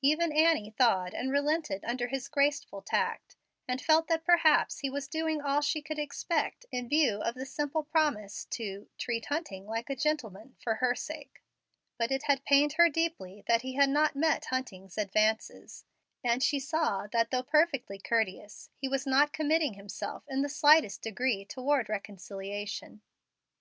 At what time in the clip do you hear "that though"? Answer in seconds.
17.12-17.44